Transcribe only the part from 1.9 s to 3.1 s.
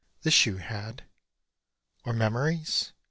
Or memories?